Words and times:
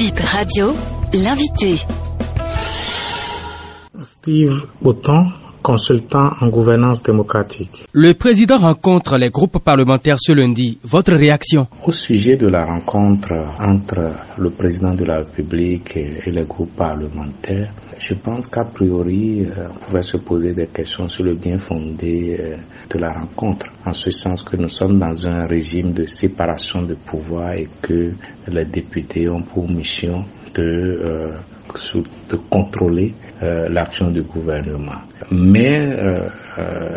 Bip 0.00 0.18
Radio, 0.18 0.72
l'invité. 1.12 1.76
Steve 4.00 4.66
Auton, 4.82 5.26
consultant 5.62 6.30
en 6.40 6.48
gouvernance 6.48 7.02
démocratique. 7.02 7.84
Le 7.92 8.12
président 8.14 8.58
rencontre 8.58 9.18
les 9.18 9.30
groupes 9.30 9.58
parlementaires 9.58 10.16
ce 10.20 10.32
lundi. 10.32 10.78
Votre 10.84 11.14
réaction? 11.14 11.66
Au 11.84 11.92
sujet 11.92 12.36
de 12.36 12.46
la 12.46 12.64
rencontre 12.64 13.32
entre 13.60 14.12
le 14.38 14.50
président 14.50 14.94
de 14.94 15.04
la 15.04 15.18
République 15.18 15.96
et 15.96 16.30
les 16.30 16.44
groupes 16.44 16.74
parlementaires, 16.76 17.72
je 17.98 18.14
pense 18.14 18.46
qu'a 18.48 18.64
priori, 18.64 19.44
euh, 19.44 19.68
on 19.70 19.74
pouvait 19.74 20.02
se 20.02 20.16
poser 20.16 20.52
des 20.54 20.66
questions 20.68 21.06
sur 21.06 21.22
le 21.24 21.34
bien 21.34 21.58
fondé 21.58 22.36
euh, 22.40 22.56
de 22.88 22.98
la 22.98 23.12
rencontre, 23.12 23.66
en 23.84 23.92
ce 23.92 24.10
sens 24.10 24.42
que 24.42 24.56
nous 24.56 24.68
sommes 24.68 24.98
dans 24.98 25.26
un 25.26 25.46
régime 25.46 25.92
de 25.92 26.06
séparation 26.06 26.82
de 26.82 26.94
pouvoir 26.94 27.52
et 27.52 27.68
que 27.82 28.12
les 28.48 28.64
députés 28.64 29.28
ont 29.28 29.42
pour 29.42 29.68
mission 29.70 30.24
de 30.54 30.62
euh, 30.62 31.36
de 32.28 32.36
contrôler 32.48 33.14
euh, 33.42 33.68
l'action 33.68 34.10
du 34.10 34.22
gouvernement. 34.22 35.00
Mais 35.30 35.78
euh, 35.80 36.28
euh, 36.58 36.96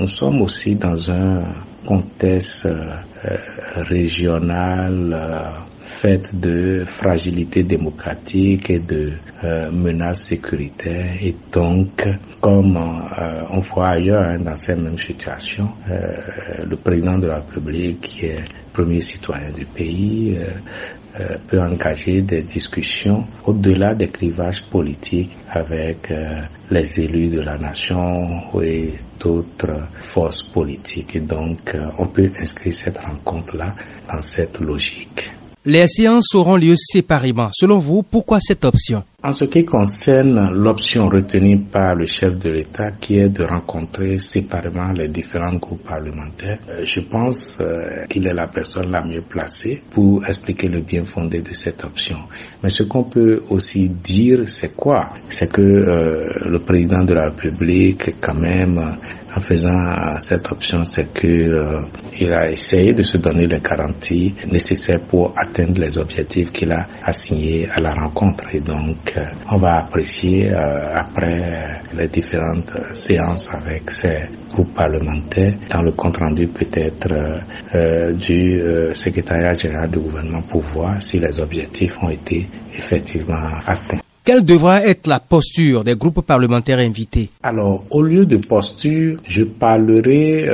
nous 0.00 0.06
sommes 0.06 0.42
aussi 0.42 0.76
dans 0.76 1.10
un 1.10 1.42
contexte 1.88 2.68
régional 3.76 5.54
fait 5.84 6.38
de 6.38 6.84
fragilité 6.84 7.62
démocratique 7.62 8.68
et 8.68 8.78
de 8.78 9.14
menaces 9.72 10.24
sécuritaires. 10.24 11.16
Et 11.22 11.34
donc, 11.50 12.06
comme 12.40 12.76
on 13.50 13.58
voit 13.60 13.88
ailleurs 13.94 14.22
hein, 14.22 14.38
dans 14.38 14.56
ces 14.56 14.76
mêmes 14.76 14.98
situations, 14.98 15.70
le 15.88 16.76
président 16.76 17.16
de 17.16 17.26
la 17.26 17.36
République, 17.36 18.00
qui 18.02 18.26
est 18.26 18.44
premier 18.74 19.00
citoyen 19.00 19.50
du 19.50 19.64
pays, 19.64 20.36
euh, 21.18 21.36
peut 21.48 21.58
engager 21.60 22.20
des 22.22 22.42
discussions 22.42 23.24
au-delà 23.44 23.94
des 23.94 24.06
clivages 24.06 24.62
politiques 24.62 25.36
avec 25.48 26.10
euh, 26.12 26.42
les 26.70 27.00
élus 27.00 27.28
de 27.28 27.40
la 27.40 27.56
nation 27.58 28.42
et 28.62 28.92
d'autres 29.18 29.88
forces 30.00 30.42
politiques. 30.42 31.16
Et 31.16 31.20
donc, 31.20 31.74
euh, 31.74 31.88
on 31.98 32.06
peut 32.06 32.30
inscrire 32.40 32.74
cette 32.74 32.98
rencontre-là 32.98 33.74
dans 34.12 34.22
cette 34.22 34.60
logique. 34.60 35.30
Les 35.64 35.86
séances 35.86 36.34
auront 36.34 36.56
lieu 36.56 36.74
séparément. 36.76 37.50
Selon 37.52 37.78
vous, 37.78 38.02
pourquoi 38.02 38.38
cette 38.40 38.64
option? 38.64 39.02
En 39.20 39.32
ce 39.32 39.46
qui 39.46 39.64
concerne 39.64 40.52
l'option 40.52 41.08
retenue 41.08 41.58
par 41.58 41.96
le 41.96 42.06
chef 42.06 42.38
de 42.38 42.50
l'État, 42.50 42.92
qui 43.00 43.18
est 43.18 43.28
de 43.30 43.42
rencontrer 43.42 44.20
séparément 44.20 44.92
les 44.92 45.08
différents 45.08 45.56
groupes 45.56 45.82
parlementaires, 45.82 46.60
euh, 46.68 46.84
je 46.84 47.00
pense 47.00 47.58
euh, 47.60 48.06
qu'il 48.08 48.28
est 48.28 48.32
la 48.32 48.46
personne 48.46 48.92
la 48.92 49.04
mieux 49.04 49.22
placée 49.22 49.82
pour 49.90 50.24
expliquer 50.24 50.68
le 50.68 50.82
bien 50.82 51.02
fondé 51.02 51.42
de 51.42 51.52
cette 51.52 51.84
option. 51.84 52.18
Mais 52.62 52.70
ce 52.70 52.84
qu'on 52.84 53.02
peut 53.02 53.42
aussi 53.48 53.88
dire, 53.88 54.42
c'est 54.46 54.76
quoi? 54.76 55.08
C'est 55.28 55.50
que 55.50 55.62
euh, 55.62 56.48
le 56.48 56.60
président 56.60 57.02
de 57.02 57.14
la 57.14 57.24
République, 57.30 58.20
quand 58.20 58.38
même, 58.38 58.78
en 58.78 59.40
faisant 59.40 60.20
cette 60.20 60.50
option, 60.52 60.84
c'est 60.84 61.12
que 61.12 61.84
il 62.20 62.32
a 62.32 62.50
essayé 62.50 62.94
de 62.94 63.02
se 63.02 63.18
donner 63.18 63.46
les 63.46 63.60
garanties 63.60 64.34
nécessaires 64.50 65.00
pour 65.02 65.34
atteindre 65.36 65.80
les 65.80 65.98
objectifs 65.98 66.50
qu'il 66.50 66.72
a 66.72 66.86
assignés 67.04 67.68
à 67.68 67.80
la 67.80 67.90
rencontre. 67.90 68.44
Et 68.54 68.60
donc, 68.60 69.07
on 69.50 69.56
va 69.56 69.76
apprécier 69.78 70.50
euh, 70.50 70.94
après 70.94 71.82
les 71.94 72.08
différentes 72.08 72.72
séances 72.94 73.52
avec 73.54 73.90
ces 73.90 74.28
groupes 74.50 74.74
parlementaires 74.74 75.54
dans 75.70 75.82
le 75.82 75.92
compte 75.92 76.18
rendu 76.18 76.46
peut-être 76.48 77.12
euh, 77.12 77.38
euh, 77.74 78.12
du 78.12 78.60
secrétariat 78.94 79.54
général 79.54 79.90
du 79.90 79.98
gouvernement 79.98 80.42
pour 80.42 80.62
voir 80.62 81.00
si 81.00 81.18
les 81.18 81.40
objectifs 81.40 82.02
ont 82.02 82.10
été 82.10 82.46
effectivement 82.76 83.48
atteints. 83.66 84.00
Quelle 84.24 84.44
devra 84.44 84.84
être 84.84 85.06
la 85.06 85.20
posture 85.20 85.84
des 85.84 85.96
groupes 85.96 86.20
parlementaires 86.20 86.80
invités? 86.80 87.30
Alors, 87.42 87.84
au 87.90 88.02
lieu 88.02 88.26
de 88.26 88.36
posture, 88.36 89.18
je 89.26 89.44
parlerai 89.44 90.48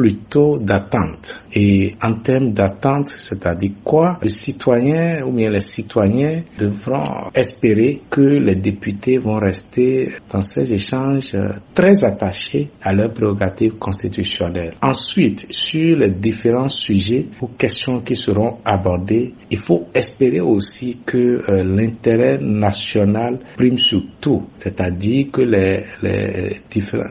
plutôt 0.00 0.56
d'attente. 0.56 1.44
Et 1.52 1.92
en 2.02 2.14
termes 2.14 2.52
d'attente, 2.52 3.08
c'est-à-dire 3.08 3.72
quoi 3.84 4.18
Les 4.22 4.30
citoyens 4.30 5.22
ou 5.26 5.32
bien 5.32 5.50
les 5.50 5.60
citoyens 5.60 6.42
devront 6.56 7.28
espérer 7.34 8.00
que 8.08 8.22
les 8.22 8.54
députés 8.54 9.18
vont 9.18 9.38
rester 9.38 10.12
dans 10.32 10.40
ces 10.40 10.72
échanges 10.72 11.36
très 11.74 12.02
attachés 12.02 12.70
à 12.80 12.94
leurs 12.94 13.12
prérogatives 13.12 13.74
constitutionnelles. 13.78 14.72
Ensuite, 14.80 15.46
sur 15.50 15.98
les 15.98 16.10
différents 16.12 16.68
sujets 16.68 17.26
ou 17.42 17.48
questions 17.58 18.00
qui 18.00 18.14
seront 18.14 18.56
abordées, 18.64 19.34
il 19.50 19.58
faut 19.58 19.84
espérer 19.92 20.40
aussi 20.40 21.00
que 21.04 21.18
euh, 21.46 21.62
l'intérêt 21.62 22.38
national 22.38 23.38
prime 23.58 23.76
sur 23.76 24.00
tout, 24.18 24.44
c'est-à-dire 24.56 25.26
que 25.30 25.42
les, 25.42 25.84
les, 26.02 26.56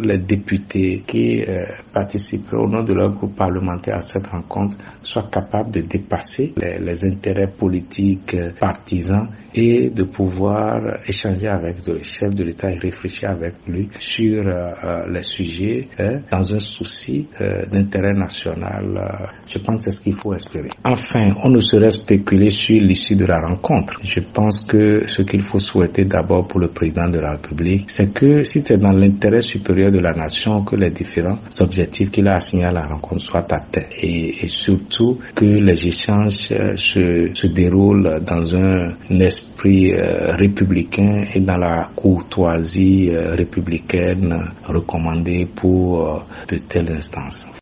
les 0.01 0.17
députés 0.17 1.03
qui 1.05 1.43
euh, 1.43 1.65
participeront 1.93 2.78
de 2.83 2.93
leur 2.93 3.11
groupe 3.11 3.35
parlementaire 3.35 3.97
à 3.97 4.01
cette 4.01 4.27
rencontre 4.27 4.77
soient 5.01 5.27
capables 5.31 5.71
de 5.71 5.81
dépasser 5.81 6.53
les, 6.57 7.05
intérêts 7.05 7.47
politiques 7.51 8.33
euh, 8.33 8.51
partisans 8.59 9.27
et 9.53 9.89
de 9.89 10.03
pouvoir 10.03 10.81
échanger 11.07 11.47
avec 11.47 11.85
le 11.87 12.01
chef 12.01 12.33
de 12.35 12.43
l'État 12.43 12.71
et 12.71 12.77
réfléchir 12.77 13.29
avec 13.31 13.55
lui 13.67 13.89
sur 13.99 14.45
euh, 14.45 14.71
euh, 14.83 15.11
les 15.11 15.23
sujets 15.23 15.87
hein, 15.99 16.21
dans 16.31 16.53
un 16.53 16.59
souci 16.59 17.27
d'intérêt 17.71 18.13
national. 18.13 19.29
je 19.47 19.57
pense 19.59 19.77
que 19.77 19.83
c'est 19.83 19.91
ce 19.91 20.01
qu'il 20.01 20.13
faut 20.13 20.33
espérer. 20.33 20.69
Enfin, 20.83 21.33
on 21.43 21.49
ne 21.49 21.59
saurait 21.59 21.91
spéculer 21.91 22.49
sur 22.49 22.81
l'issue 22.81 23.15
de 23.15 23.25
la 23.25 23.39
rencontre. 23.39 23.99
Je 24.03 24.19
pense 24.19 24.61
que 24.61 25.07
ce 25.07 25.21
qu'il 25.23 25.41
faut 25.41 25.59
souhaiter 25.59 26.05
d'abord 26.05 26.47
pour 26.47 26.59
le 26.59 26.69
président 26.69 27.07
de 27.09 27.19
la 27.19 27.31
République, 27.31 27.89
c'est 27.89 28.13
que 28.13 28.43
si 28.43 28.61
c'est 28.61 28.77
dans 28.77 28.91
l'intérêt 28.91 29.41
supérieur 29.41 29.91
de 29.91 29.99
la 29.99 30.13
nation 30.13 30.63
que 30.63 30.75
les 30.75 30.89
différents 30.89 31.39
objectifs 31.59 32.11
qu'il 32.11 32.27
a 32.27 32.35
assignés 32.35 32.65
à 32.65 32.71
la 32.71 32.85
rencontre 32.85 33.21
soient 33.21 33.39
atteints 33.53 33.87
et, 34.01 34.45
et 34.45 34.47
surtout 34.47 35.19
que 35.35 35.45
les 35.45 35.87
échanges 35.87 36.51
euh, 36.51 36.75
se, 36.75 37.33
se 37.33 37.47
déroulent 37.47 38.21
dans 38.25 38.55
un 38.55 38.95
esprit 39.19 39.38
euh, 39.65 40.35
républicain 40.35 41.25
et 41.33 41.41
dans 41.41 41.57
la 41.57 41.89
courtoisie 41.95 43.09
euh, 43.09 43.35
républicaine 43.35 44.51
recommandée 44.65 45.45
pour 45.45 46.25
de 46.47 46.57
telles 46.57 46.91
instances. 46.91 47.58